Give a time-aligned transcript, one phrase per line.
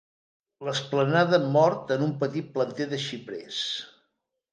[0.67, 3.61] L'esplanada mor en un petit planter de xiprers.